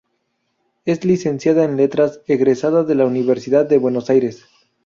Es 0.83 1.05
licenciada 1.05 1.63
en 1.63 1.77
Letras, 1.77 2.21
egresada 2.25 2.83
de 2.83 2.95
la 2.95 3.05
Universidad 3.05 3.67
de 3.69 3.77
Buenos 3.77 4.09
Aires. 4.09 4.45